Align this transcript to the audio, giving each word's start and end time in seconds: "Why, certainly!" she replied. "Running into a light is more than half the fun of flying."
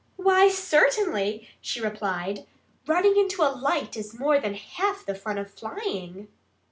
"Why, 0.15 0.49
certainly!" 0.49 1.47
she 1.61 1.79
replied. 1.79 2.47
"Running 2.87 3.17
into 3.17 3.43
a 3.43 3.53
light 3.55 3.95
is 3.95 4.17
more 4.19 4.39
than 4.39 4.55
half 4.55 5.05
the 5.05 5.13
fun 5.13 5.37
of 5.37 5.51
flying." 5.51 6.27